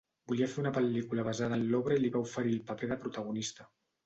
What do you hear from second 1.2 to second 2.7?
basada en l'obra i li va oferir el